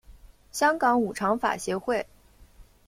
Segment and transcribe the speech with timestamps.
[0.51, 2.07] 香港五常法协会